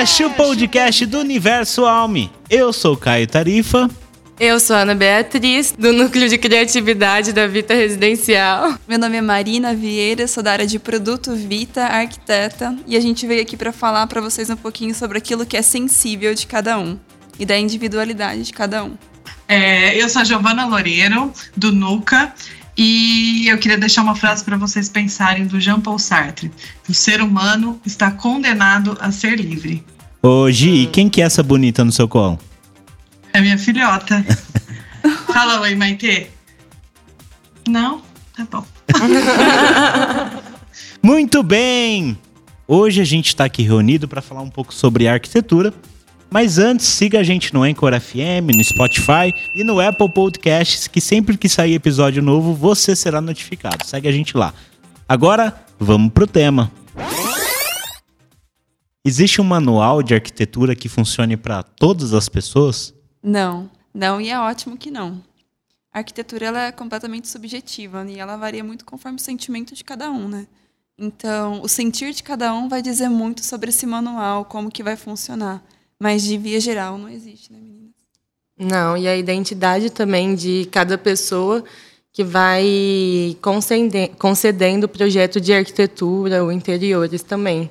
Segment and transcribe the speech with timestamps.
[0.00, 2.32] Cast, o podcast do Universo Alme.
[2.48, 3.90] Eu sou Caio Tarifa.
[4.38, 8.78] Eu sou a Ana Beatriz, do Núcleo de Criatividade da Vita Residencial.
[8.88, 13.26] Meu nome é Marina Vieira, sou da área de produto Vita, arquiteta, e a gente
[13.26, 16.78] veio aqui para falar para vocês um pouquinho sobre aquilo que é sensível de cada
[16.78, 16.98] um
[17.38, 18.96] e da individualidade de cada um.
[19.46, 22.32] É, eu sou a Giovana Loureiro, do NUCA,
[22.82, 26.50] e eu queria deixar uma frase para vocês pensarem do Jean Paul Sartre.
[26.88, 29.84] O ser humano está condenado a ser livre.
[30.22, 32.38] Ô, Gi, quem que é essa bonita no seu colo?
[33.34, 34.24] É minha filhota.
[35.30, 36.28] Fala oi, Maite.
[37.68, 38.00] Não?
[38.34, 38.64] Tá bom.
[41.04, 42.16] Muito bem!
[42.66, 45.74] Hoje a gente está aqui reunido para falar um pouco sobre arquitetura.
[46.30, 51.00] Mas antes, siga a gente no Anchor FM, no Spotify e no Apple Podcasts, que
[51.00, 53.84] sempre que sair episódio novo, você será notificado.
[53.84, 54.54] Segue a gente lá.
[55.08, 56.70] Agora, vamos pro tema.
[59.04, 62.94] Existe um manual de arquitetura que funcione para todas as pessoas?
[63.20, 65.20] Não, não, e é ótimo que não.
[65.92, 69.82] A arquitetura ela é completamente subjetiva né, e ela varia muito conforme o sentimento de
[69.82, 70.46] cada um, né?
[70.96, 74.94] Então, o sentir de cada um vai dizer muito sobre esse manual, como que vai
[74.94, 75.60] funcionar.
[76.02, 77.90] Mas de via geral não existe, né, meninas?
[78.58, 81.62] Não, e a identidade também de cada pessoa
[82.12, 83.36] que vai
[84.18, 87.70] concedendo o projeto de arquitetura ou interiores também.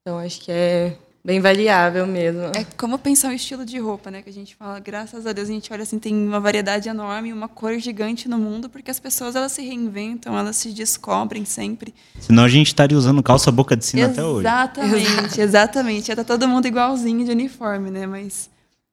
[0.00, 2.52] Então, acho que é Bem variável mesmo.
[2.54, 4.22] É como pensar o estilo de roupa, né?
[4.22, 7.32] Que a gente fala, graças a Deus, a gente olha assim, tem uma variedade enorme,
[7.32, 11.92] uma cor gigante no mundo, porque as pessoas elas se reinventam, elas se descobrem sempre.
[12.20, 14.46] Senão a gente estaria usando calça boca de sino até hoje.
[14.46, 16.06] Exatamente, exatamente.
[16.06, 18.06] Já tá todo mundo igualzinho de uniforme, né?
[18.06, 18.48] Mas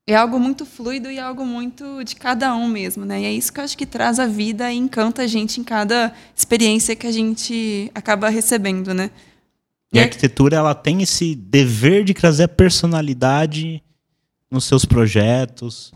[0.07, 3.21] é algo muito fluido e algo muito de cada um mesmo, né?
[3.21, 5.63] E é isso que eu acho que traz a vida e encanta a gente em
[5.63, 9.11] cada experiência que a gente acaba recebendo, né?
[9.93, 13.83] E a arquitetura ela tem esse dever de trazer a personalidade
[14.49, 15.93] nos seus projetos.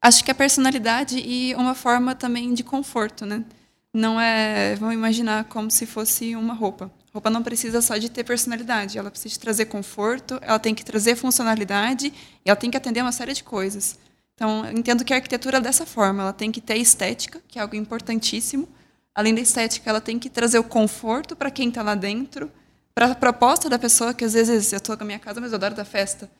[0.00, 3.44] Acho que a personalidade e uma forma também de conforto, né?
[3.92, 6.84] Não é, vamos imaginar como se fosse uma roupa.
[7.08, 10.84] A roupa não precisa só de ter personalidade, ela precisa trazer conforto, ela tem que
[10.84, 12.06] trazer funcionalidade
[12.44, 13.98] e ela tem que atender uma série de coisas.
[14.34, 17.62] Então, entendo que a arquitetura é dessa forma, ela tem que ter estética, que é
[17.62, 18.68] algo importantíssimo.
[19.12, 22.50] Além da estética, ela tem que trazer o conforto para quem está lá dentro,
[22.94, 25.52] para a proposta da pessoa, que às vezes eu estou com a minha casa, mas
[25.52, 26.30] eu adoro da festa.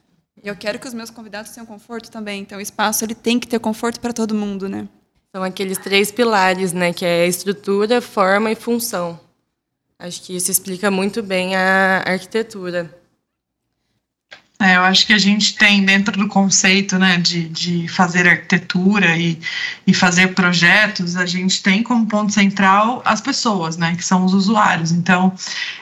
[0.43, 2.43] E eu quero que os meus convidados tenham conforto também.
[2.43, 4.89] Então, o espaço ele tem que ter conforto para todo mundo, né?
[5.35, 6.93] São aqueles três pilares, né?
[6.93, 9.21] Que é estrutura, forma e função.
[9.99, 13.00] Acho que isso explica muito bem a arquitetura.
[14.61, 19.17] É, eu acho que a gente tem dentro do conceito né, de, de fazer arquitetura
[19.17, 19.41] e,
[19.87, 24.35] e fazer projetos, a gente tem como ponto central as pessoas, né, que são os
[24.35, 24.93] usuários.
[24.93, 25.33] Então,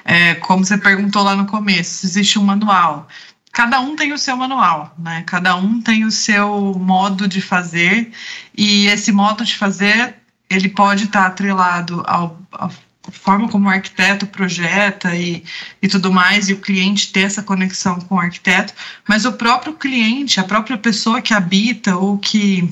[0.04, 3.08] é, como você perguntou lá no começo, existe um manual.
[3.52, 5.24] Cada um tem o seu manual, né?
[5.26, 8.12] Cada um tem o seu modo de fazer
[8.56, 10.14] e esse modo de fazer
[10.48, 12.70] ele pode estar atrelado ao, ao
[13.10, 15.44] forma como o arquiteto projeta e,
[15.82, 18.72] e tudo mais, e o cliente ter essa conexão com o arquiteto,
[19.08, 22.68] mas o próprio cliente, a própria pessoa que habita ou que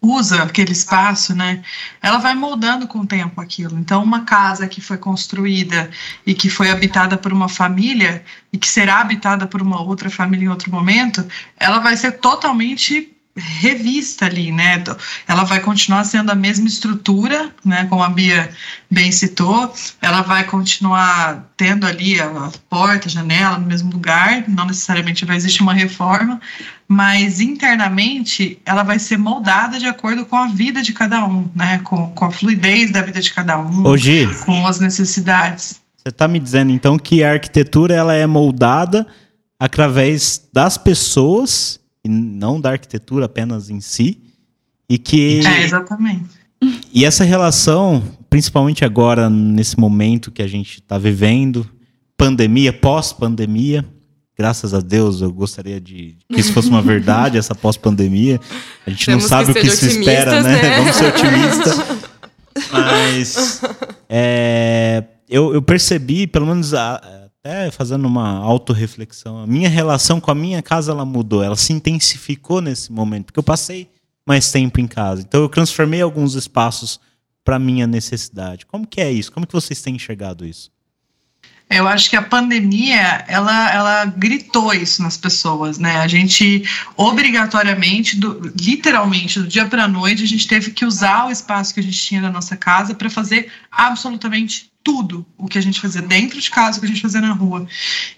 [0.00, 1.62] usa aquele espaço, né?
[2.00, 3.78] Ela vai moldando com o tempo aquilo.
[3.78, 5.90] Então, uma casa que foi construída
[6.26, 10.46] e que foi habitada por uma família e que será habitada por uma outra família
[10.46, 11.26] em outro momento,
[11.58, 14.82] ela vai ser totalmente revista ali, né?
[15.26, 17.86] Ela vai continuar sendo a mesma estrutura, né?
[17.88, 18.50] Como a Bia
[18.90, 19.72] bem citou,
[20.02, 25.36] ela vai continuar tendo ali a porta, a janela no mesmo lugar, não necessariamente vai
[25.36, 26.40] existir uma reforma,
[26.86, 31.80] mas internamente ela vai ser moldada de acordo com a vida de cada um, né?
[31.84, 35.80] Com, com a fluidez da vida de cada um, Hoje, com as necessidades.
[35.96, 39.06] Você está me dizendo então que a arquitetura ela é moldada
[39.58, 44.20] através das pessoas e não da arquitetura apenas em si.
[44.88, 45.40] E que.
[45.46, 46.42] É, exatamente.
[46.92, 51.68] E essa relação, principalmente agora, nesse momento que a gente está vivendo,
[52.16, 53.84] pandemia, pós-pandemia,
[54.36, 58.40] graças a Deus, eu gostaria de que isso fosse uma verdade, essa pós-pandemia.
[58.86, 60.62] A gente Temos não sabe o que se espera, né?
[60.62, 60.76] né?
[60.78, 62.02] Vamos ser otimistas.
[62.70, 63.62] Mas
[64.08, 70.30] é, eu, eu, percebi, pelo menos a, até fazendo uma autorreflexão, a minha relação com
[70.30, 73.90] a minha casa ela mudou, ela se intensificou nesse momento, porque eu passei
[74.24, 75.22] mais tempo em casa.
[75.22, 77.00] Então eu transformei alguns espaços
[77.44, 78.64] para minha necessidade.
[78.64, 79.32] Como que é isso?
[79.32, 80.70] Como que vocês têm enxergado isso?
[81.68, 85.96] Eu acho que a pandemia, ela, ela gritou isso nas pessoas, né?
[85.96, 86.62] A gente,
[86.96, 91.72] obrigatoriamente, do, literalmente, do dia para a noite, a gente teve que usar o espaço
[91.72, 95.80] que a gente tinha na nossa casa para fazer absolutamente tudo o que a gente
[95.80, 97.66] fazia dentro de casa, o que a gente fazia na rua.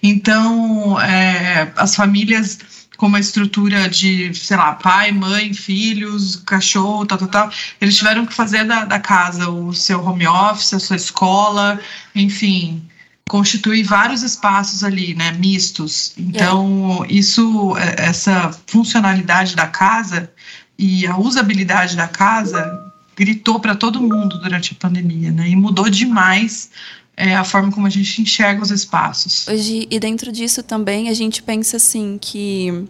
[0.01, 2.59] Então, é, as famílias
[2.97, 8.25] com uma estrutura de, sei lá, pai, mãe, filhos, cachorro, tal, tal, tal, eles tiveram
[8.25, 11.79] que fazer da, da casa o seu home office, a sua escola,
[12.13, 12.87] enfim,
[13.27, 16.13] constituir vários espaços ali, né, mistos.
[16.17, 17.13] Então, é.
[17.13, 20.31] isso, essa funcionalidade da casa
[20.77, 22.84] e a usabilidade da casa
[23.15, 25.49] gritou para todo mundo durante a pandemia, né?
[25.49, 26.69] E mudou demais
[27.15, 29.47] é, a forma como a gente enxerga os espaços.
[29.47, 32.85] Hoje, e dentro disso também, a gente pensa assim que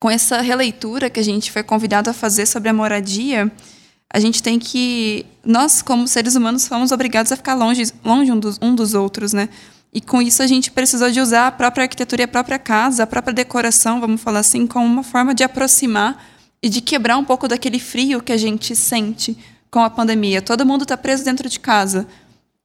[0.00, 3.50] com essa releitura que a gente foi convidado a fazer sobre a moradia,
[4.12, 8.38] a gente tem que nós como seres humanos fomos obrigados a ficar longe longe um
[8.38, 9.48] dos, um dos outros, né?
[9.92, 13.06] E com isso a gente precisou de usar a própria arquitetura a própria casa, a
[13.06, 16.33] própria decoração, vamos falar assim, como uma forma de aproximar
[16.64, 19.36] e de quebrar um pouco daquele frio que a gente sente
[19.70, 20.40] com a pandemia.
[20.40, 22.06] Todo mundo está preso dentro de casa.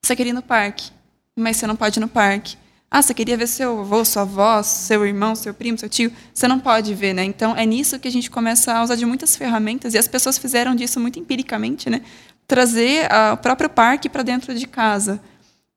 [0.02, 0.90] Você queria ir no parque,
[1.36, 2.56] mas você não pode ir no parque.
[2.90, 6.14] Ah, você queria ver seu avô, sua avó, seu irmão, seu primo, seu tio?
[6.34, 7.26] Você não pode ver, né?
[7.26, 10.38] Então é nisso que a gente começa a usar de muitas ferramentas e as pessoas
[10.38, 12.02] fizeram disso muito empiricamente, né?
[12.48, 15.20] Trazer o próprio parque para dentro de casa.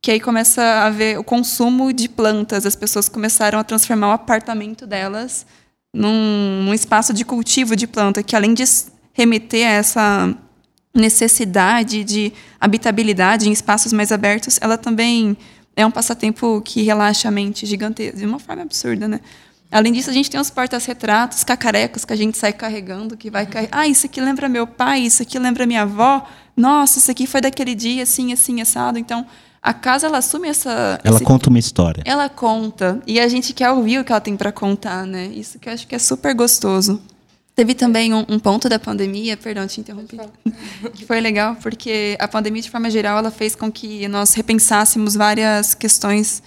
[0.00, 2.66] Que aí começa a ver o consumo de plantas.
[2.66, 5.44] As pessoas começaram a transformar o apartamento delas
[5.92, 8.64] num, num espaço de cultivo de planta, que além de
[9.12, 10.34] remeter a essa
[10.94, 15.36] necessidade de habitabilidade em espaços mais abertos, ela também
[15.74, 19.20] é um passatempo que relaxa a mente gigantesca, de uma forma absurda, né?
[19.70, 23.46] Além disso, a gente tem os portas-retratos cacarecos que a gente sai carregando, que vai
[23.46, 23.80] carregar.
[23.80, 26.28] Ah, isso aqui lembra meu pai, isso aqui lembra minha avó.
[26.54, 28.98] Nossa, isso aqui foi daquele dia, assim, assim, assado.
[28.98, 29.26] Então,
[29.62, 30.98] a casa ela assume essa.
[31.04, 31.24] Ela esse...
[31.24, 32.02] conta uma história.
[32.04, 35.26] Ela conta e a gente quer ouvir o que ela tem para contar, né?
[35.26, 37.00] Isso que eu acho que é super gostoso.
[37.54, 40.18] Teve também um, um ponto da pandemia, perdão, te interrompi,
[40.94, 45.14] que foi legal porque a pandemia de forma geral ela fez com que nós repensássemos
[45.14, 46.42] várias questões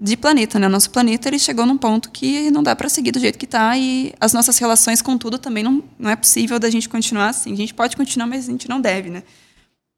[0.00, 0.66] de planeta, né?
[0.66, 3.76] Nosso planeta ele chegou num ponto que não dá para seguir do jeito que está
[3.76, 7.52] e as nossas relações com tudo também não, não é possível da gente continuar assim.
[7.52, 9.24] A gente pode continuar, mas a gente não deve, né?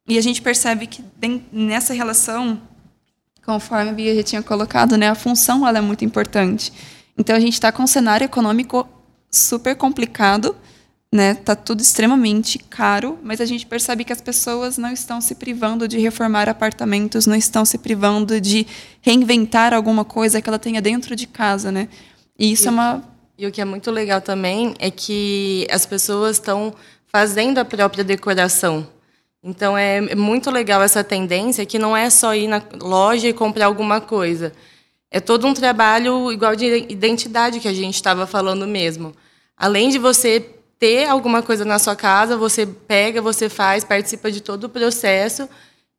[0.06, 1.04] E a gente percebe que
[1.52, 2.60] nessa relação,
[3.44, 6.72] conforme a Bia já tinha colocado, né, a função ela é muito importante.
[7.16, 8.88] Então a gente está com um cenário econômico
[9.30, 10.56] super complicado,
[11.12, 11.34] né?
[11.34, 15.86] Tá tudo extremamente caro, mas a gente percebe que as pessoas não estão se privando
[15.86, 18.66] de reformar apartamentos, não estão se privando de
[19.02, 21.88] reinventar alguma coisa que ela tenha dentro de casa, né?
[22.38, 23.04] E isso e, é uma
[23.36, 26.74] e o que é muito legal também é que as pessoas estão
[27.06, 28.86] fazendo a própria decoração.
[29.42, 33.66] Então é muito legal essa tendência que não é só ir na loja e comprar
[33.66, 34.52] alguma coisa.
[35.10, 39.14] É todo um trabalho igual de identidade que a gente estava falando mesmo.
[39.56, 40.40] Além de você
[40.78, 45.48] ter alguma coisa na sua casa, você pega, você faz, participa de todo o processo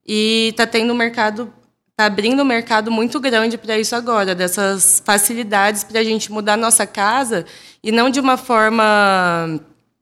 [0.06, 1.54] e está tendo um mercado,
[1.92, 6.58] está abrindo um mercado muito grande para isso agora, dessas facilidades para a gente mudar
[6.58, 7.46] nossa casa
[7.84, 9.60] e não de uma forma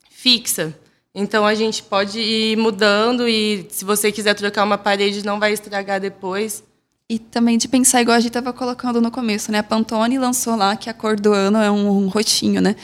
[0.10, 0.74] fixa.
[1.14, 5.52] Então a gente pode ir mudando e se você quiser trocar uma parede não vai
[5.52, 6.64] estragar depois.
[7.10, 9.60] E também de pensar igual a gente estava colocando no começo, né?
[9.60, 12.76] A Pantone lançou lá que a cor do ano é um, um roxinho, né?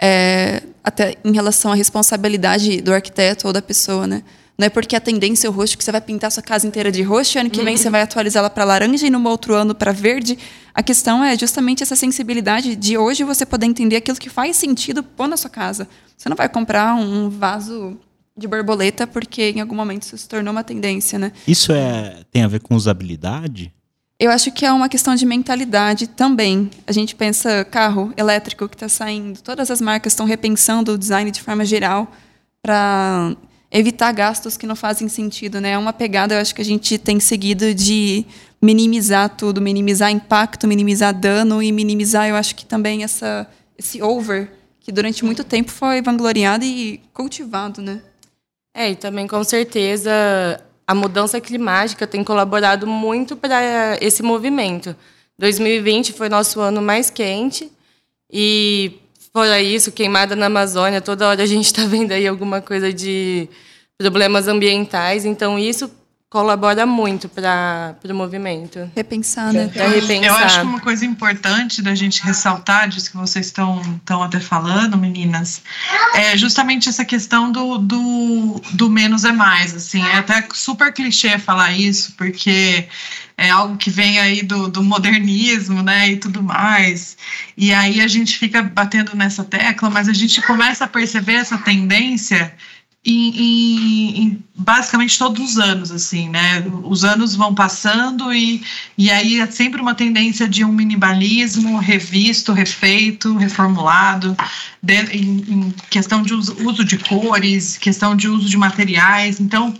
[0.00, 4.22] É, até em relação à responsabilidade do arquiteto ou da pessoa, né?
[4.58, 6.90] Não é porque a tendência é o roxo que você vai pintar sua casa inteira
[6.90, 9.74] de roxo, e ano que vem você vai atualizá-la para laranja e no outro ano
[9.74, 10.38] para verde.
[10.72, 15.02] A questão é justamente essa sensibilidade de hoje você poder entender aquilo que faz sentido
[15.02, 15.86] pôr na sua casa.
[16.16, 17.98] Você não vai comprar um vaso
[18.36, 21.32] de borboleta porque em algum momento isso se tornou uma tendência, né?
[21.46, 23.72] Isso é tem a ver com usabilidade?
[24.18, 26.70] Eu acho que é uma questão de mentalidade também.
[26.86, 31.30] A gente pensa carro elétrico que está saindo, todas as marcas estão repensando o design
[31.30, 32.10] de forma geral
[32.62, 33.36] para
[33.70, 35.70] evitar gastos que não fazem sentido, né?
[35.70, 38.24] É uma pegada, eu acho que a gente tem seguido de
[38.60, 43.46] minimizar tudo, minimizar impacto, minimizar dano e minimizar, eu acho que também essa
[43.78, 48.00] esse over que durante muito tempo foi vangloriado e cultivado, né?
[48.74, 50.10] É, e também com certeza
[50.86, 54.94] a mudança climática tem colaborado muito para esse movimento.
[55.38, 57.70] 2020 foi nosso ano mais quente
[58.32, 59.00] e
[59.36, 63.46] Fora isso, queimada na Amazônia, toda hora a gente está vendo aí alguma coisa de
[63.98, 65.90] problemas ambientais, então isso
[66.28, 68.90] colabora muito para o movimento.
[68.94, 69.68] Repensar, né?
[69.68, 70.24] Pra repensar.
[70.24, 74.40] Eu acho que uma coisa importante da gente ressaltar, disso que vocês estão, estão até
[74.40, 75.62] falando, meninas,
[76.14, 79.72] é justamente essa questão do, do, do menos é mais.
[79.74, 82.88] Assim, é até super clichê falar isso, porque
[83.38, 87.16] é algo que vem aí do, do modernismo, né, e tudo mais.
[87.56, 91.56] E aí a gente fica batendo nessa tecla, mas a gente começa a perceber essa
[91.56, 92.52] tendência
[93.06, 96.64] em, em, em, basicamente todos os anos, assim, né?
[96.82, 98.62] Os anos vão passando e,
[98.98, 104.36] e aí é sempre uma tendência de um minimalismo revisto, refeito, reformulado,
[104.82, 109.38] de, em, em, questão de uso, uso, de cores, questão de uso de materiais.
[109.38, 109.72] Então,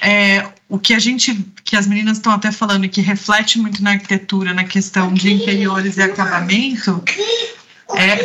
[0.00, 3.90] é, o que a gente, que as meninas estão até falando, que reflete muito na
[3.90, 7.04] arquitetura, na questão de interiores e acabamento,
[7.94, 8.16] é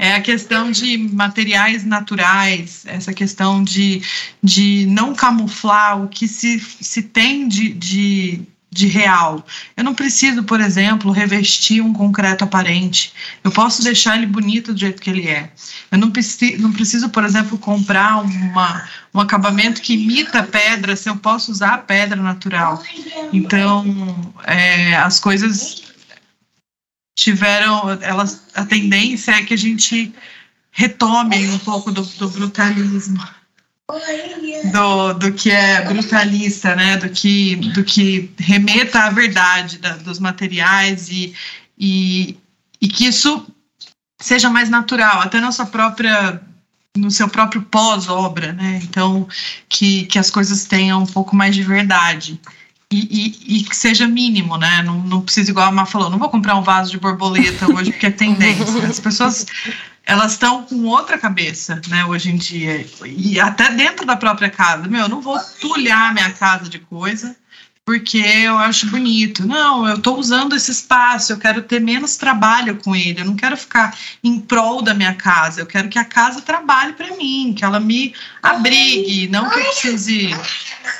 [0.00, 4.00] é a questão de materiais naturais, essa questão de,
[4.42, 8.40] de não camuflar o que se, se tem de, de,
[8.70, 9.44] de real.
[9.76, 13.12] Eu não preciso, por exemplo, revestir um concreto aparente.
[13.44, 15.50] Eu posso deixar ele bonito do jeito que ele é.
[15.92, 21.10] Eu não preciso, não preciso por exemplo, comprar uma, um acabamento que imita pedra se
[21.10, 22.82] eu posso usar a pedra natural.
[23.34, 25.89] Então, é, as coisas
[27.14, 30.12] tiveram, elas, a tendência é que a gente
[30.70, 33.22] retome um pouco do, do brutalismo.
[34.70, 36.96] Do, do que é brutalista, né?
[36.96, 41.34] Do que, do que remeta à verdade da, dos materiais e,
[41.76, 42.38] e,
[42.80, 43.46] e que isso
[44.20, 46.40] seja mais natural, até na sua própria
[46.96, 48.80] no seu próprio pós-obra, né?
[48.82, 49.26] Então,
[49.68, 52.40] que, que as coisas tenham um pouco mais de verdade.
[52.92, 52.98] E,
[53.46, 54.82] e, e, que seja mínimo, né?
[54.82, 57.92] Não, não precisa, igual a Má falou, não vou comprar um vaso de borboleta hoje
[57.92, 58.82] porque é tendência.
[58.84, 59.46] As pessoas,
[60.04, 62.84] elas estão com outra cabeça, né, hoje em dia.
[63.06, 64.88] E até dentro da própria casa.
[64.88, 67.36] Meu, eu não vou tulhar minha casa de coisa
[67.90, 69.44] porque eu acho bonito.
[69.44, 73.34] Não, eu estou usando esse espaço, eu quero ter menos trabalho com ele, eu não
[73.34, 77.52] quero ficar em prol da minha casa, eu quero que a casa trabalhe para mim,
[77.56, 80.30] que ela me abrigue, não que eu precise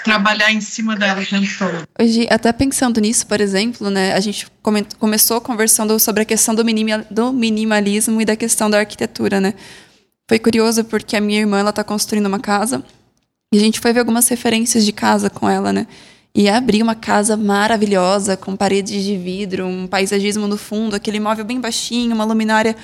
[0.05, 1.87] trabalhar em cima dela o tempo todo.
[2.01, 4.47] Hoje, até pensando nisso, por exemplo, né, a gente
[4.99, 6.63] começou conversando sobre a questão do,
[7.11, 9.55] do minimalismo e da questão da arquitetura, né?
[10.29, 12.85] Foi curioso porque a minha irmã ela está construindo uma casa
[13.53, 15.87] e a gente foi ver algumas referências de casa com ela, né?
[16.35, 21.45] e abrir uma casa maravilhosa com paredes de vidro, um paisagismo no fundo, aquele móvel
[21.45, 22.77] bem baixinho, uma luminária,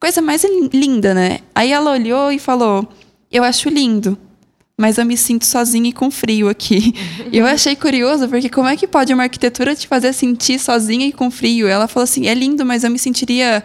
[0.00, 1.40] coisa mais linda, né?
[1.54, 2.88] Aí ela olhou e falou:
[3.30, 4.16] "Eu acho lindo,
[4.76, 6.94] mas eu me sinto sozinha e com frio aqui".
[7.32, 11.06] e eu achei curioso porque como é que pode uma arquitetura te fazer sentir sozinha
[11.06, 11.66] e com frio?
[11.66, 13.62] Ela falou assim: "É lindo, mas eu me sentiria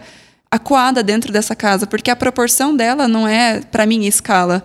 [0.50, 4.64] acuada dentro dessa casa, porque a proporção dela não é para minha escala".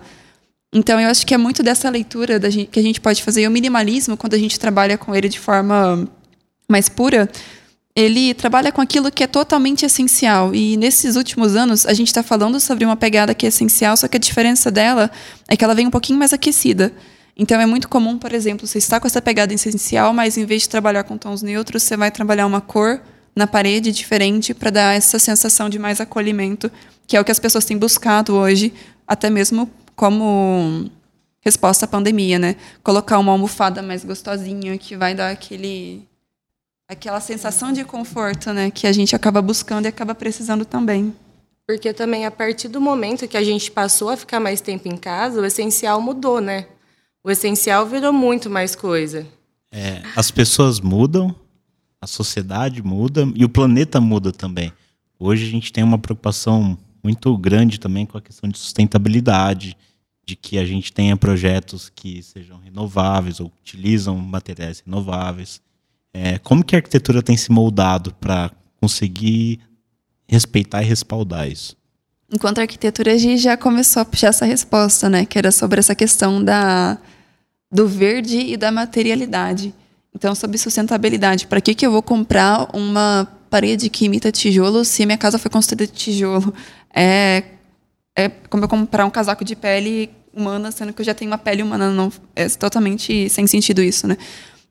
[0.72, 2.38] Então, eu acho que é muito dessa leitura
[2.70, 3.42] que a gente pode fazer.
[3.42, 6.06] E o minimalismo, quando a gente trabalha com ele de forma
[6.68, 7.30] mais pura,
[7.96, 10.54] ele trabalha com aquilo que é totalmente essencial.
[10.54, 14.06] E nesses últimos anos, a gente está falando sobre uma pegada que é essencial, só
[14.06, 15.10] que a diferença dela
[15.48, 16.92] é que ela vem um pouquinho mais aquecida.
[17.34, 20.62] Então, é muito comum, por exemplo, você está com essa pegada essencial, mas em vez
[20.62, 23.00] de trabalhar com tons neutros, você vai trabalhar uma cor
[23.34, 26.70] na parede diferente para dar essa sensação de mais acolhimento,
[27.06, 28.74] que é o que as pessoas têm buscado hoje,
[29.06, 30.90] até mesmo como
[31.40, 32.56] resposta à pandemia, né?
[32.82, 36.06] Colocar uma almofada mais gostosinha que vai dar aquele
[36.88, 41.14] aquela sensação de conforto, né, que a gente acaba buscando e acaba precisando também.
[41.66, 44.96] Porque também a partir do momento que a gente passou a ficar mais tempo em
[44.96, 46.66] casa, o essencial mudou, né?
[47.24, 49.26] O essencial virou muito mais coisa.
[49.72, 51.34] É, as pessoas mudam,
[52.00, 54.72] a sociedade muda e o planeta muda também.
[55.18, 59.76] Hoje a gente tem uma preocupação muito grande também com a questão de sustentabilidade,
[60.24, 65.60] de que a gente tenha projetos que sejam renováveis ou utilizam materiais renováveis.
[66.18, 69.60] É, como que a arquitetura tem se moldado para conseguir
[70.26, 71.76] respeitar e respaldar isso?
[72.32, 75.78] Enquanto a arquitetura a gente já começou a puxar essa resposta, né, que era sobre
[75.78, 76.96] essa questão da
[77.70, 79.74] do verde e da materialidade.
[80.14, 85.04] Então, sobre sustentabilidade, para que que eu vou comprar uma parede que imita tijolo se
[85.04, 86.54] minha casa foi construída de tijolo?
[86.94, 87.42] É
[88.16, 91.36] é como eu comprar um casaco de pele humana, sendo que eu já tenho uma
[91.36, 91.90] pele humana.
[91.90, 94.16] Não, é totalmente sem sentido isso, né?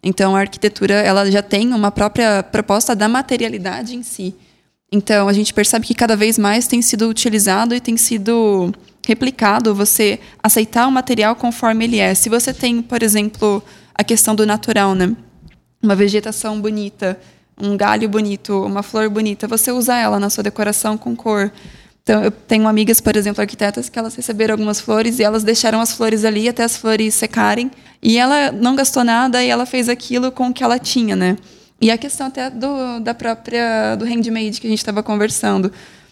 [0.07, 4.35] Então, a arquitetura ela já tem uma própria proposta da materialidade em si.
[4.91, 8.71] Então, a gente percebe que cada vez mais tem sido utilizado e tem sido
[9.03, 12.13] replicado você aceitar o material conforme ele é.
[12.13, 13.63] Se você tem, por exemplo,
[13.95, 15.11] a questão do natural, né?
[15.81, 17.19] Uma vegetação bonita,
[17.59, 21.51] um galho bonito, uma flor bonita, você usa ela na sua decoração com cor.
[22.03, 25.81] Então, eu tenho amigas, por exemplo, arquitetas, que elas receberam algumas flores e elas deixaram
[25.81, 27.71] as flores ali até as flores secarem.
[28.07, 31.35] E ela não gastou nada e ela fez aquilo com o que ela tinha, né?
[31.81, 35.71] E a questão até do, da própria do handmade que a gente estava conversando.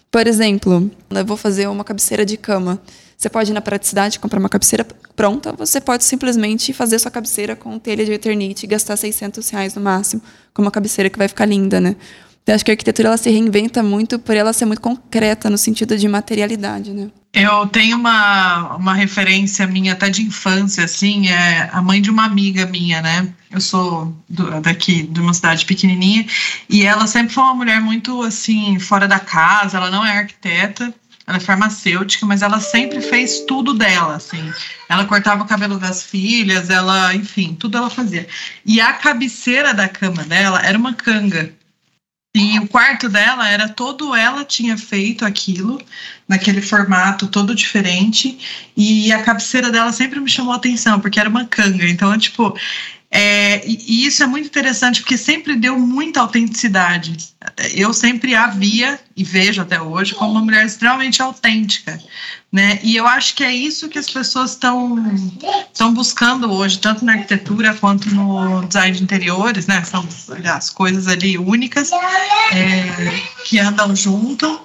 [0.10, 2.82] Por exemplo, eu vou fazer uma cabeceira de cama.
[3.16, 4.84] Você pode ir na praticidade comprar uma cabeceira
[5.16, 9.76] pronta, você pode simplesmente fazer sua cabeceira com telha de eternite e gastar 600 reais
[9.76, 10.20] no máximo,
[10.52, 11.96] com uma cabeceira que vai ficar linda, né?
[12.42, 15.60] Então, acho que a arquitetura ela se reinventa muito por ela ser muito concreta no
[15.60, 17.12] sentido de materialidade, né?
[17.34, 22.26] Eu tenho uma, uma referência minha até de infância, assim, é a mãe de uma
[22.26, 23.28] amiga minha, né?
[23.50, 26.28] Eu sou do, daqui, de uma cidade pequenininha,
[26.70, 30.94] e ela sempre foi uma mulher muito, assim, fora da casa, ela não é arquiteta,
[31.26, 34.54] ela é farmacêutica, mas ela sempre fez tudo dela, assim.
[34.88, 38.28] Ela cortava o cabelo das filhas, ela, enfim, tudo ela fazia.
[38.64, 41.52] E a cabeceira da cama dela era uma canga.
[42.36, 45.80] E o quarto dela era todo ela tinha feito aquilo,
[46.28, 48.40] naquele formato todo diferente.
[48.76, 51.88] E a cabeceira dela sempre me chamou atenção, porque era uma canga.
[51.88, 52.58] Então, tipo,
[53.16, 57.16] é, e isso é muito interessante porque sempre deu muita autenticidade.
[57.76, 62.02] Eu sempre a via e vejo até hoje como uma mulher extremamente autêntica,
[62.52, 62.80] né?
[62.82, 64.98] E eu acho que é isso que as pessoas estão
[65.72, 69.84] estão buscando hoje, tanto na arquitetura quanto no design de interiores, né?
[69.84, 70.08] São
[70.52, 74.60] as coisas ali únicas é, que andam junto,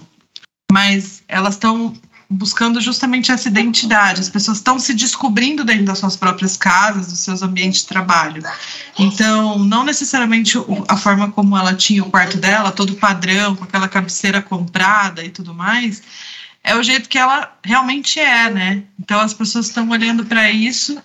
[0.73, 1.93] mas elas estão
[2.31, 4.21] buscando justamente essa identidade.
[4.21, 8.43] As pessoas estão se descobrindo dentro das suas próprias casas, dos seus ambientes de trabalho.
[8.99, 10.59] Então, não necessariamente
[10.89, 15.31] a forma como ela tinha o quarto dela, todo padrão, com aquela cabeceira comprada e
[15.31, 16.03] tudo mais,
[16.63, 18.83] é o jeito que ela realmente é, né?
[19.01, 21.01] Então, as pessoas estão olhando para isso,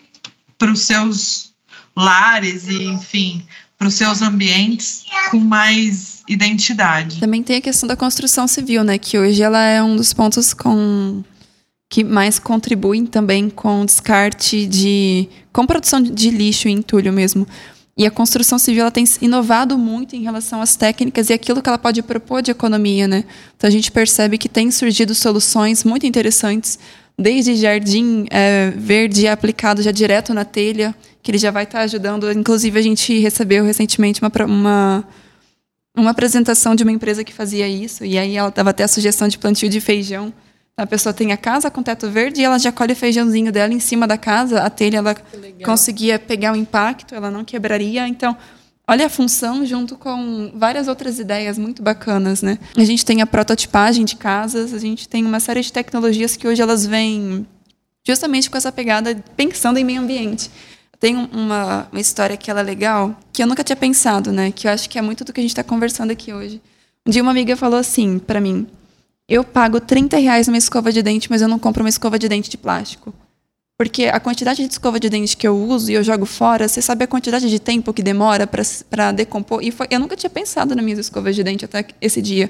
[0.57, 1.53] para os seus
[1.95, 3.45] lares e, enfim,
[3.77, 7.19] para os seus ambientes com mais identidade.
[7.19, 8.97] Também tem a questão da construção civil, né?
[8.97, 11.23] Que hoje ela é um dos pontos com
[11.89, 17.47] que mais contribuem também com descarte de com produção de lixo e entulho mesmo.
[17.95, 21.69] E a construção civil ela tem inovado muito em relação às técnicas e aquilo que
[21.69, 23.23] ela pode propor de economia, né?
[23.55, 26.79] Então a gente percebe que tem surgido soluções muito interessantes,
[27.15, 32.31] desde jardim é, verde aplicado já direto na telha, que ele já vai estar ajudando.
[32.31, 35.07] Inclusive a gente recebeu recentemente uma, uma
[35.95, 39.27] uma apresentação de uma empresa que fazia isso, e aí ela dava até a sugestão
[39.27, 40.33] de plantio de feijão.
[40.75, 43.71] A pessoa tem a casa com teto verde e ela já colhe o feijãozinho dela
[43.71, 45.15] em cima da casa, a telha ela
[45.63, 48.07] conseguia pegar o impacto, ela não quebraria.
[48.07, 48.35] Então,
[48.87, 52.57] olha a função junto com várias outras ideias muito bacanas, né?
[52.75, 56.47] A gente tem a prototipagem de casas, a gente tem uma série de tecnologias que
[56.47, 57.45] hoje elas vêm
[58.03, 60.49] justamente com essa pegada pensando em meio ambiente.
[61.03, 64.53] Tem uma, uma história que ela é legal, que eu nunca tinha pensado, né?
[64.53, 66.61] Que eu acho que é muito do que a gente está conversando aqui hoje.
[67.05, 68.65] Um dia uma amiga falou assim para mim:
[69.27, 72.29] Eu pago 30 reais numa escova de dente, mas eu não compro uma escova de
[72.29, 73.13] dente de plástico.
[73.77, 76.81] Porque a quantidade de escova de dente que eu uso e eu jogo fora, você
[76.81, 79.61] sabe a quantidade de tempo que demora para decompor?
[79.61, 82.49] E foi, eu nunca tinha pensado nas minhas escovas de dente até esse dia.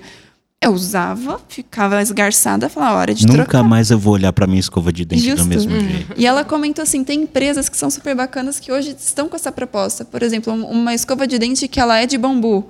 [0.63, 3.63] Eu usava, ficava esgarçada, falava, hora de Nunca trocar.
[3.63, 5.43] mais eu vou olhar para minha escova de dente Justo.
[5.43, 6.13] do mesmo jeito.
[6.15, 9.51] E ela comentou assim, tem empresas que são super bacanas que hoje estão com essa
[9.51, 10.05] proposta.
[10.05, 12.65] Por exemplo, uma escova de dente que ela é de bambu.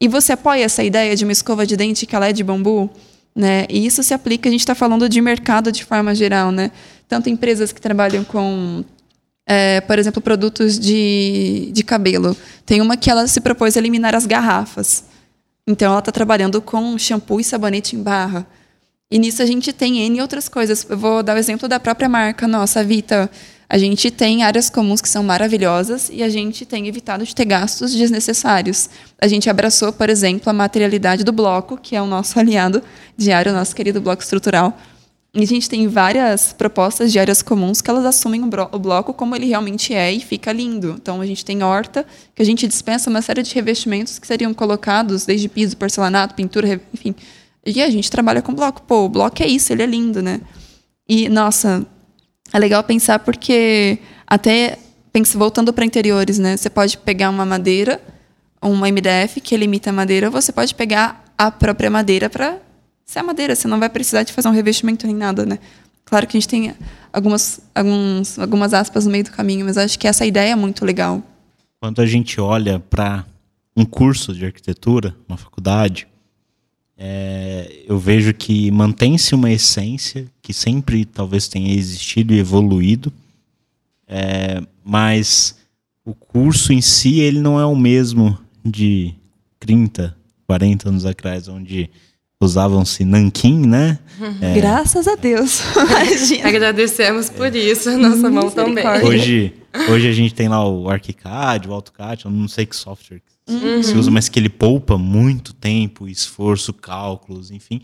[0.00, 2.90] E você apoia essa ideia de uma escova de dente que ela é de bambu?
[3.34, 3.66] Né?
[3.70, 6.52] E isso se aplica, a gente está falando de mercado de forma geral.
[6.52, 6.70] Né?
[7.08, 8.84] Tanto empresas que trabalham com
[9.46, 12.36] é, por exemplo, produtos de, de cabelo.
[12.64, 15.04] Tem uma que ela se propôs a eliminar as garrafas.
[15.70, 18.44] Então, ela está trabalhando com shampoo e sabonete em barra.
[19.08, 20.84] E nisso a gente tem N outras coisas.
[20.88, 23.30] Eu vou dar o exemplo da própria marca nossa, Vita.
[23.68, 27.44] A gente tem áreas comuns que são maravilhosas e a gente tem evitado de ter
[27.44, 28.90] gastos desnecessários.
[29.20, 32.82] A gente abraçou, por exemplo, a materialidade do bloco, que é o nosso aliado
[33.16, 34.76] diário, o nosso querido bloco estrutural.
[35.32, 39.36] E a gente tem várias propostas de áreas comuns que elas assumem o bloco como
[39.36, 40.96] ele realmente é e fica lindo.
[41.00, 44.52] Então a gente tem horta, que a gente dispensa uma série de revestimentos que seriam
[44.52, 47.14] colocados desde piso, porcelanato, pintura, enfim.
[47.64, 48.82] E a gente trabalha com bloco.
[48.82, 50.40] Pô, o bloco é isso, ele é lindo, né?
[51.08, 51.86] E, nossa,
[52.52, 54.78] é legal pensar porque até
[55.36, 56.56] voltando para interiores, né?
[56.56, 58.00] Você pode pegar uma madeira,
[58.60, 62.58] uma MDF que limita a madeira, você pode pegar a própria madeira para
[63.10, 65.58] se é madeira, você não vai precisar de fazer um revestimento nem nada, né?
[66.04, 66.72] Claro que a gente tem
[67.12, 70.84] algumas, alguns, algumas aspas no meio do caminho, mas acho que essa ideia é muito
[70.84, 71.20] legal.
[71.80, 73.26] Quando a gente olha para
[73.76, 76.06] um curso de arquitetura, uma faculdade,
[76.96, 83.12] é, eu vejo que mantém-se uma essência que sempre talvez tenha existido e evoluído,
[84.06, 85.58] é, mas
[86.04, 89.12] o curso em si ele não é o mesmo de
[89.58, 91.90] 30, 40 anos atrás, onde
[92.40, 93.98] usavam-se nanquim, né?
[94.40, 94.54] É...
[94.54, 95.60] Graças a Deus.
[96.42, 98.86] Agradecemos por isso, nossa mão também.
[99.04, 99.54] Hoje,
[99.88, 103.82] hoje a gente tem lá o ArchiCAD, o AutoCAD, eu não sei que software uhum.
[103.82, 107.82] se usa, mas que ele poupa muito tempo, esforço, cálculos, enfim.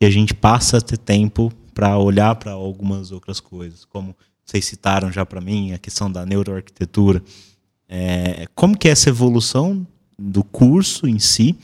[0.00, 4.64] E a gente passa a ter tempo para olhar para algumas outras coisas, como vocês
[4.64, 7.22] citaram já para mim, a questão da neuroarquitetura.
[7.88, 9.86] É, como que é essa evolução
[10.18, 11.56] do curso em si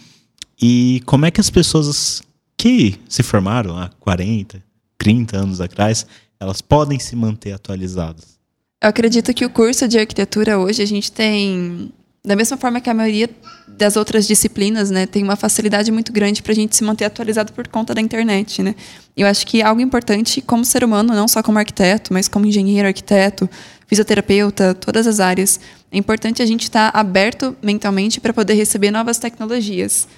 [0.61, 2.23] e como é que as pessoas
[2.65, 4.59] que se formaram há 40,
[4.97, 6.07] 30 anos atrás,
[6.41, 8.39] elas podem se manter atualizadas.
[8.83, 11.93] Eu acredito que o curso de arquitetura hoje a gente tem,
[12.25, 13.29] da mesma forma que a maioria
[13.69, 17.53] das outras disciplinas, né, tem uma facilidade muito grande para a gente se manter atualizado
[17.53, 18.75] por conta da internet, né.
[19.15, 22.89] Eu acho que algo importante como ser humano, não só como arquiteto, mas como engenheiro,
[22.89, 23.47] arquiteto,
[23.87, 25.61] fisioterapeuta, todas as áreas,
[25.93, 30.09] é importante a gente estar tá aberto mentalmente para poder receber novas tecnologias.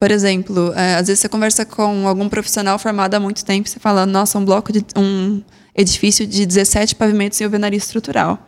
[0.00, 3.78] Por exemplo, é, às vezes você conversa com algum profissional formado há muito tempo, você
[3.78, 5.42] fala, nossa, um bloco de um
[5.76, 8.38] edifício de 17 pavimentos em alvenaria estrutural.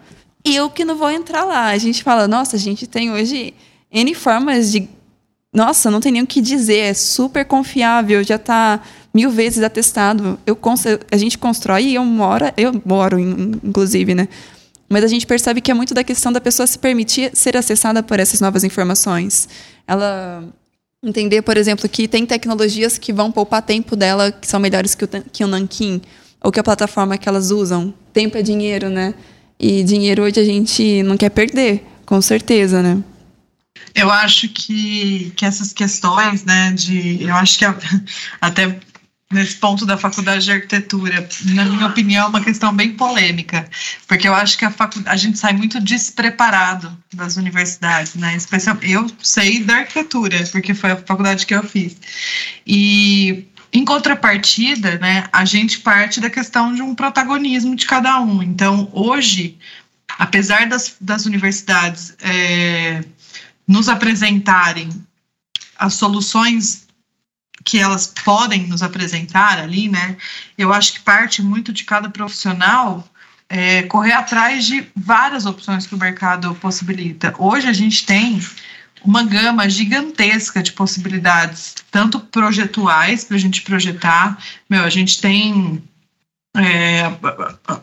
[0.43, 1.67] Eu que não vou entrar lá.
[1.67, 3.53] A gente fala, nossa, a gente tem hoje
[3.93, 4.89] N formas de.
[5.53, 8.81] Nossa, não tem nem o que dizer, é super confiável, já está
[9.13, 10.39] mil vezes atestado.
[10.47, 10.59] Eu,
[11.11, 14.27] a gente constrói e eu moro, eu moro, inclusive, né?
[14.89, 18.03] Mas a gente percebe que é muito da questão da pessoa se permitir ser acessada
[18.03, 19.51] por essas novas informações.
[19.87, 20.43] Ela
[21.05, 25.05] entender, por exemplo, que tem tecnologias que vão poupar tempo dela, que são melhores que
[25.05, 26.01] o, que o Nankin,
[26.41, 27.93] ou que a plataforma que elas usam.
[28.13, 29.13] Tempo é dinheiro, né?
[29.59, 33.03] E dinheiro hoje a gente não quer perder, com certeza, né?
[33.95, 37.25] Eu acho que, que essas questões, né, de.
[37.25, 37.65] Eu acho que
[38.41, 38.79] até
[39.33, 43.69] nesse ponto da faculdade de arquitetura, na minha opinião, é uma questão bem polêmica,
[44.07, 45.03] porque eu acho que a, facu...
[45.07, 48.37] a gente sai muito despreparado das universidades, né?
[48.37, 48.77] Especial...
[48.83, 51.97] Eu sei da arquitetura, porque foi a faculdade que eu fiz.
[52.67, 58.43] E em contrapartida, né, a gente parte da questão de um protagonismo de cada um.
[58.43, 59.57] Então, hoje,
[60.19, 63.03] apesar das, das universidades é,
[63.67, 64.91] nos apresentarem
[65.79, 66.87] as soluções
[67.65, 70.17] que elas podem nos apresentar ali, né?
[70.57, 73.09] Eu acho que parte muito de cada profissional
[73.49, 77.35] é, correr atrás de várias opções que o mercado possibilita.
[77.39, 78.41] Hoje a gente tem
[79.05, 84.39] uma gama gigantesca de possibilidades, tanto projetuais para a gente projetar.
[84.71, 85.83] Meu, a gente tem
[86.57, 87.05] é,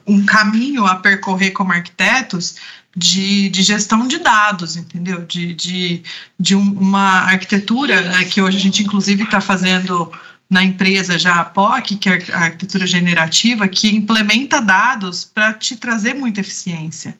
[0.05, 2.55] um caminho a percorrer como arquitetos
[2.95, 5.25] de, de gestão de dados, entendeu?
[5.25, 6.03] De, de,
[6.39, 10.11] de um, uma arquitetura né, que hoje a gente, inclusive, está fazendo
[10.49, 15.75] na empresa já a POC, que é a arquitetura generativa, que implementa dados para te
[15.75, 17.17] trazer muita eficiência.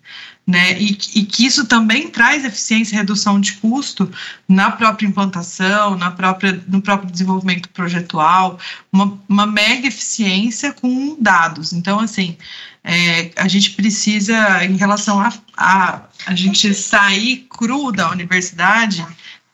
[0.48, 0.82] Né?
[0.82, 4.12] E, e, que isso também traz eficiência e redução de custo
[4.48, 8.58] na própria implantação, na própria, no próprio desenvolvimento projetual,
[8.92, 11.72] uma, uma mega eficiência com dados.
[11.72, 12.36] Então, assim,
[12.84, 19.06] é, a gente precisa, em relação a, a a gente sair cru da universidade,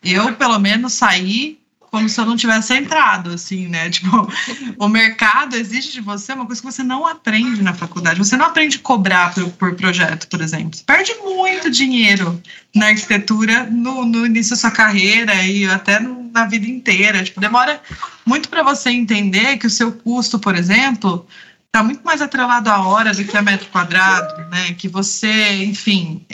[0.02, 1.58] eu, pelo menos, saí
[1.96, 3.88] como se eu não tivesse entrado, assim, né?
[3.96, 4.30] Tipo,
[4.78, 8.18] o mercado exige de você uma coisa que você não aprende na faculdade.
[8.18, 10.76] Você não aprende cobrar por, por projeto, por exemplo.
[10.76, 12.40] Você perde muito dinheiro
[12.74, 17.24] na arquitetura no, no início da sua carreira e até no, na vida inteira.
[17.24, 17.80] Tipo, demora
[18.26, 21.26] muito para você entender que o seu custo, por exemplo,
[21.66, 24.74] está muito mais atrelado à hora do que a metro quadrado, né?
[24.74, 26.26] Que você, enfim,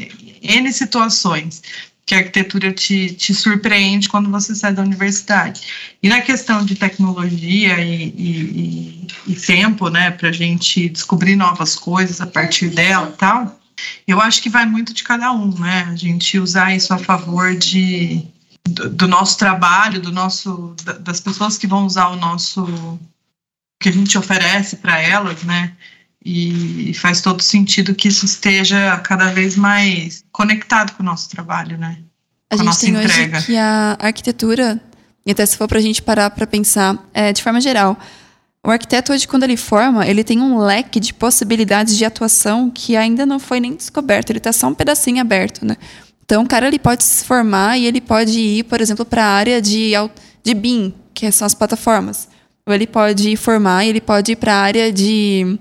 [0.42, 1.62] N situações
[2.04, 5.62] que a arquitetura te, te surpreende quando você sai da universidade.
[6.02, 11.76] E na questão de tecnologia e, e, e tempo, né, para a gente descobrir novas
[11.76, 13.60] coisas a partir dela e tal,
[14.06, 15.88] eu acho que vai muito de cada um, né?
[15.90, 18.24] A gente usar isso a favor de,
[18.68, 22.98] do, do nosso trabalho, do nosso, das pessoas que vão usar o nosso
[23.80, 25.72] que a gente oferece para elas, né?
[26.24, 31.76] E faz todo sentido que isso esteja cada vez mais conectado com o nosso trabalho,
[31.76, 31.98] né?
[32.50, 33.36] Com a gente a tem entrega.
[33.38, 34.80] hoje que a arquitetura,
[35.26, 37.98] e até se for para a gente parar para pensar, é, de forma geral,
[38.64, 42.94] o arquiteto hoje, quando ele forma, ele tem um leque de possibilidades de atuação que
[42.94, 45.76] ainda não foi nem descoberto, ele está só um pedacinho aberto, né?
[46.24, 49.28] Então, o cara ele pode se formar e ele pode ir, por exemplo, para a
[49.28, 49.92] área de,
[50.44, 52.28] de BIM, que são as plataformas.
[52.64, 55.58] Ou ele pode formar e ele pode ir para a área de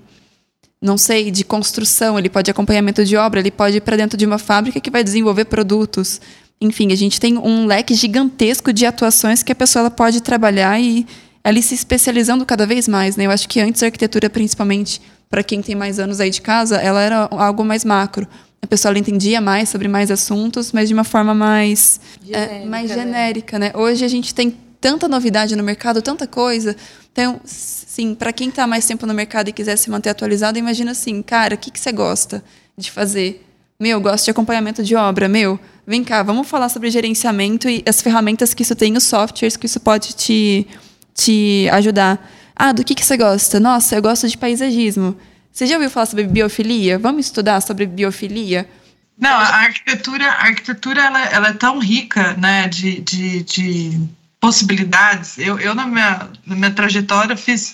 [0.81, 4.25] não sei, de construção, ele pode acompanhamento de obra, ele pode ir para dentro de
[4.25, 6.19] uma fábrica que vai desenvolver produtos.
[6.59, 11.05] Enfim, a gente tem um leque gigantesco de atuações que a pessoa pode trabalhar e
[11.43, 13.15] ali se especializando cada vez mais.
[13.15, 13.27] Né?
[13.27, 16.77] Eu acho que antes a arquitetura, principalmente para quem tem mais anos aí de casa,
[16.77, 18.27] ela era algo mais macro.
[18.61, 22.89] A pessoa entendia mais sobre mais assuntos, mas de uma forma mais genérica, é, mais
[22.89, 23.71] genérica né?
[23.73, 26.75] Hoje a gente tem tanta novidade no mercado, tanta coisa.
[27.11, 30.91] Então, sim, para quem está mais tempo no mercado e quiser se manter atualizado, imagina
[30.91, 32.43] assim, cara, o que, que você gosta
[32.75, 33.45] de fazer?
[33.79, 35.29] Meu, gosto de acompanhamento de obra.
[35.29, 39.55] Meu, vem cá, vamos falar sobre gerenciamento e as ferramentas que isso tem, os softwares
[39.55, 40.67] que isso pode te,
[41.13, 42.29] te ajudar.
[42.55, 43.59] Ah, do que, que você gosta?
[43.59, 45.15] Nossa, eu gosto de paisagismo.
[45.51, 46.97] Você já ouviu falar sobre biofilia?
[46.97, 48.67] Vamos estudar sobre biofilia?
[49.17, 54.09] Não, a arquitetura, a arquitetura ela, ela é tão rica, né, de, de, de
[54.41, 55.37] possibilidades.
[55.37, 57.73] Eu, eu na, minha, na minha trajetória, fiz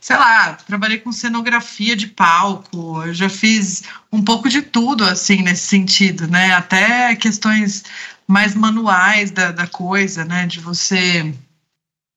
[0.00, 5.42] sei lá, trabalhei com cenografia de palco, eu já fiz um pouco de tudo, assim,
[5.42, 6.52] nesse sentido, né?
[6.52, 7.84] Até questões
[8.26, 10.44] mais manuais da, da coisa, né?
[10.48, 11.32] De você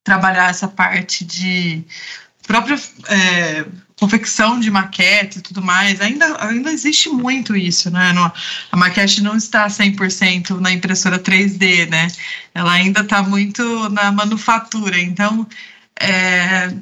[0.03, 1.83] trabalhar essa parte de
[2.47, 2.75] própria
[3.07, 3.65] é,
[3.99, 8.13] confecção de maquete e tudo mais, ainda, ainda existe muito isso, né?
[8.71, 12.07] A maquete não está 100% na impressora 3D, né?
[12.53, 14.99] Ela ainda está muito na manufatura.
[14.99, 15.47] Então,
[15.99, 16.73] é,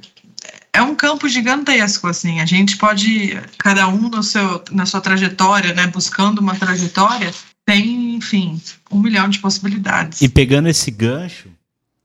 [0.74, 2.40] é um campo gigantesco, assim.
[2.42, 5.86] A gente pode, cada um no seu, na sua trajetória, né?
[5.88, 7.32] Buscando uma trajetória,
[7.64, 8.60] tem, enfim,
[8.92, 10.20] um milhão de possibilidades.
[10.20, 11.50] E pegando esse gancho,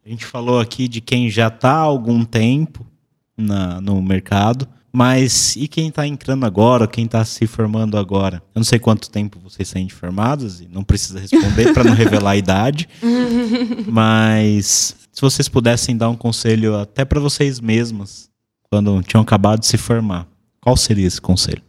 [0.05, 2.87] a gente falou aqui de quem já está há algum tempo
[3.35, 8.43] na, no mercado mas e quem está entrando agora, quem está se formando agora?
[8.53, 11.95] Eu não sei quanto tempo vocês saem de formados e não precisa responder para não
[11.95, 12.89] revelar a idade.
[13.87, 18.29] mas se vocês pudessem dar um conselho até para vocês mesmas,
[18.69, 20.27] quando tinham acabado de se formar,
[20.61, 21.63] qual seria esse conselho?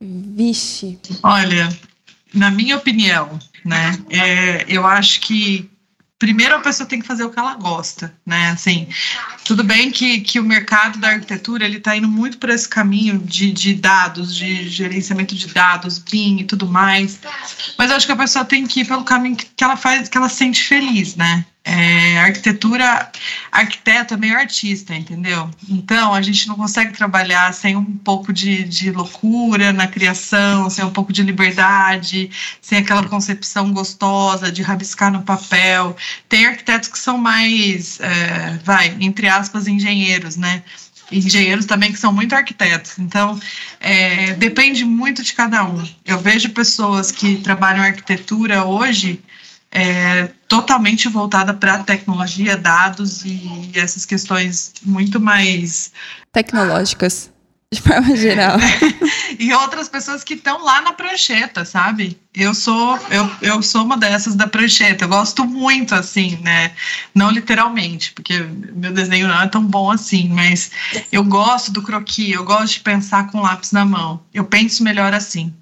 [0.00, 0.96] Vixe.
[1.24, 1.68] Olha,
[2.32, 5.68] na minha opinião, né, é, eu acho que
[6.18, 8.50] primeiro a pessoa tem que fazer o que ela gosta, né?
[8.50, 8.88] Assim,
[9.44, 13.18] tudo bem que, que o mercado da arquitetura ele está indo muito por esse caminho
[13.18, 17.18] de, de dados, de gerenciamento de dados, BIM e tudo mais,
[17.76, 20.16] mas eu acho que a pessoa tem que ir pelo caminho que ela faz, que
[20.16, 21.44] ela sente feliz, né?
[21.68, 23.10] É, arquitetura,
[23.50, 25.50] arquiteto é meio artista, entendeu?
[25.68, 30.84] Então a gente não consegue trabalhar sem um pouco de, de loucura na criação, sem
[30.84, 32.30] um pouco de liberdade,
[32.62, 35.96] sem aquela concepção gostosa de rabiscar no papel.
[36.28, 40.62] Tem arquitetos que são mais, é, vai, entre aspas, engenheiros, né?
[41.10, 42.96] engenheiros também que são muito arquitetos.
[43.00, 43.40] Então,
[43.80, 45.84] é, depende muito de cada um.
[46.04, 49.20] Eu vejo pessoas que trabalham arquitetura hoje
[49.70, 55.92] é, totalmente voltada para a tecnologia, dados e essas questões muito mais
[56.32, 57.32] tecnológicas,
[57.72, 58.58] de forma geral.
[59.38, 62.18] e outras pessoas que estão lá na prancheta, sabe?
[62.34, 65.04] Eu sou eu, eu sou uma dessas da prancheta.
[65.04, 66.72] Eu gosto muito assim, né?
[67.14, 68.38] Não literalmente, porque
[68.74, 70.70] meu desenho não é tão bom assim, mas
[71.10, 74.22] eu gosto do croquis, eu gosto de pensar com lápis na mão.
[74.32, 75.52] Eu penso melhor assim.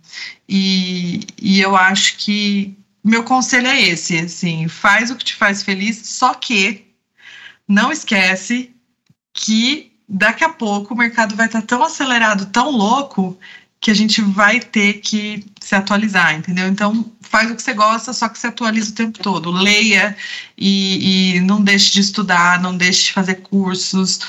[0.48, 5.62] E, e eu acho que meu conselho é esse, assim, faz o que te faz
[5.62, 6.86] feliz, só que
[7.68, 8.74] não esquece
[9.32, 13.38] que daqui a pouco o mercado vai estar tão acelerado, tão louco,
[13.84, 16.66] que a gente vai ter que se atualizar, entendeu?
[16.68, 19.50] Então, faz o que você gosta, só que se atualiza o tempo todo.
[19.50, 20.16] Leia
[20.56, 24.20] e, e não deixe de estudar, não deixe de fazer cursos,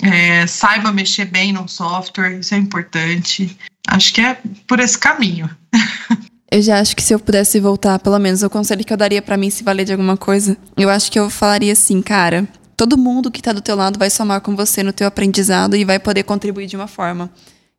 [0.00, 3.58] é, saiba mexer bem no software, isso é importante.
[3.88, 5.50] Acho que é por esse caminho.
[6.52, 9.22] Eu já acho que se eu pudesse voltar, pelo menos o conselho que eu daria
[9.22, 12.98] para mim se valer de alguma coisa, eu acho que eu falaria assim, cara, todo
[12.98, 15.98] mundo que tá do teu lado vai somar com você no teu aprendizado e vai
[15.98, 17.30] poder contribuir de uma forma.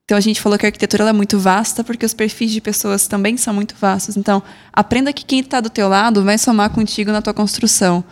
[0.04, 3.06] Então a gente falou que a arquitetura é muito vasta porque os perfis de pessoas
[3.06, 4.18] também são muito vastos.
[4.18, 4.42] Então,
[4.74, 8.04] aprenda que quem está do teu lado vai somar contigo na tua construção.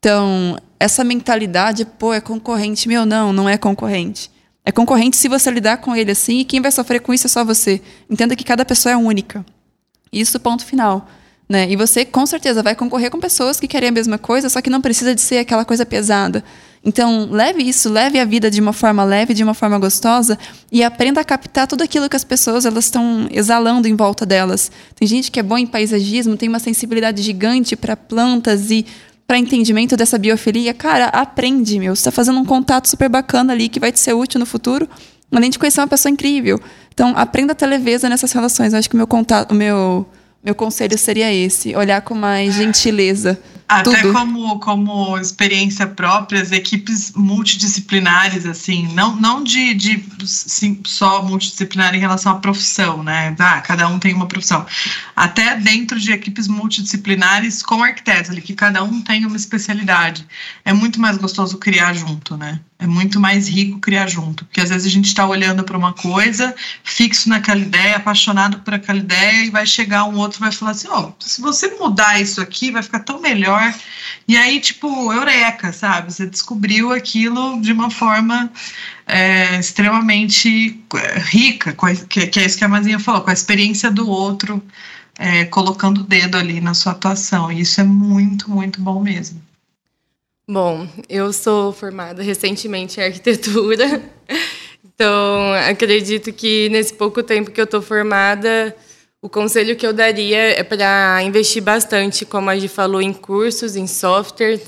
[0.00, 4.28] Então, essa mentalidade, pô, é concorrente, meu, não, não é concorrente.
[4.64, 7.30] É concorrente se você lidar com ele assim, e quem vai sofrer com isso é
[7.30, 7.80] só você.
[8.10, 9.46] Entenda que cada pessoa é única.
[10.12, 11.08] Isso, ponto final.
[11.48, 11.68] Né?
[11.68, 14.70] E você, com certeza, vai concorrer com pessoas que querem a mesma coisa, só que
[14.70, 16.44] não precisa de ser aquela coisa pesada.
[16.84, 20.38] Então, leve isso, leve a vida de uma forma leve, de uma forma gostosa
[20.72, 24.70] e aprenda a captar tudo aquilo que as pessoas elas estão exalando em volta delas.
[24.94, 28.86] Tem gente que é bom em paisagismo, tem uma sensibilidade gigante para plantas e
[29.26, 30.72] para entendimento dessa biofilia.
[30.72, 31.94] Cara, aprende, meu.
[31.94, 34.88] Você está fazendo um contato super bacana ali que vai te ser útil no futuro,
[35.38, 36.60] além de conhecer uma pessoa incrível.
[36.92, 38.72] Então, aprenda a ter leveza nessas relações.
[38.72, 40.06] Eu acho que o meu contato, o meu,
[40.42, 43.38] meu conselho seria esse: olhar com mais gentileza
[43.70, 44.12] até Tudo.
[44.12, 51.94] como, como experiência própria, as equipes multidisciplinares, assim, não, não de, de sim, só multidisciplinar
[51.94, 53.32] em relação à profissão, né?
[53.38, 54.66] Ah, cada um tem uma profissão.
[55.14, 60.26] Até dentro de equipes multidisciplinares com arquitetos, ali, que cada um tem uma especialidade.
[60.64, 62.58] É muito mais gostoso criar junto, né?
[62.76, 65.92] É muito mais rico criar junto, porque às vezes a gente está olhando para uma
[65.92, 70.52] coisa, fixo naquela ideia, apaixonado por aquela ideia, e vai chegar um outro e vai
[70.52, 73.74] falar assim: ó, oh, se você mudar isso aqui, vai ficar tão melhor.
[74.26, 76.12] E aí, tipo, eureka, sabe?
[76.12, 78.50] Você descobriu aquilo de uma forma
[79.06, 81.76] é, extremamente é, rica,
[82.08, 84.62] que, que é isso que a Mazinha falou, com a experiência do outro,
[85.18, 87.50] é, colocando o dedo ali na sua atuação.
[87.50, 89.40] E isso é muito, muito bom mesmo.
[90.48, 94.02] Bom, eu sou formada recentemente em arquitetura,
[94.82, 98.76] então acredito que nesse pouco tempo que eu estou formada,
[99.22, 103.76] o conselho que eu daria é para investir bastante, como a gente falou, em cursos,
[103.76, 104.60] em software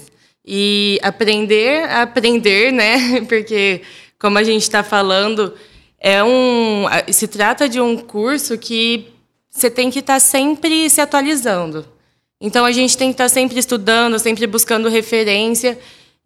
[0.45, 3.23] e aprender a aprender, né?
[3.29, 3.81] Porque
[4.19, 5.55] como a gente está falando,
[5.99, 9.09] é um, se trata de um curso que
[9.49, 11.87] você tem que estar tá sempre se atualizando.
[12.41, 15.79] Então a gente tem que estar tá sempre estudando, sempre buscando referência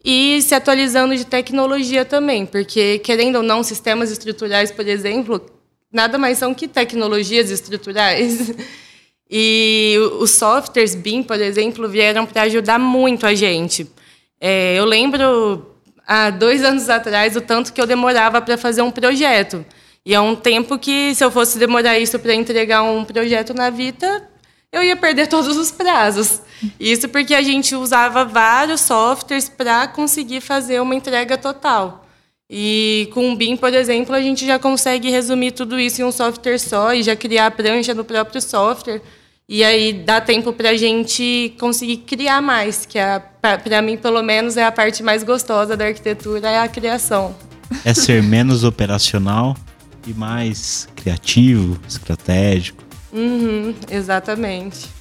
[0.04, 5.44] e se atualizando de tecnologia também, porque querendo ou não, sistemas estruturais, por exemplo,
[5.92, 8.52] nada mais são que tecnologias estruturais.
[9.28, 13.90] E os softwares BIM, por exemplo, vieram para ajudar muito a gente.
[14.40, 15.74] É, eu lembro,
[16.06, 19.66] há dois anos atrás, o tanto que eu demorava para fazer um projeto.
[20.04, 23.68] E é um tempo que, se eu fosse demorar isso para entregar um projeto na
[23.70, 24.28] Vita,
[24.70, 26.40] eu ia perder todos os prazos.
[26.78, 32.05] Isso porque a gente usava vários softwares para conseguir fazer uma entrega total.
[32.48, 36.12] E com o BIM, por exemplo, a gente já consegue resumir tudo isso em um
[36.12, 39.02] software só e já criar a prancha no próprio software.
[39.48, 44.22] E aí dá tempo para a gente conseguir criar mais, que é para mim, pelo
[44.22, 47.34] menos, é a parte mais gostosa da arquitetura, é a criação.
[47.84, 49.56] É ser menos operacional
[50.06, 52.84] e mais criativo, estratégico.
[53.12, 54.95] Uhum, exatamente.